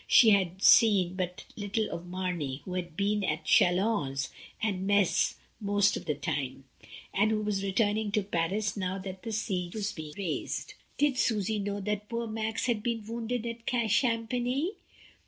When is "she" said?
0.07-0.31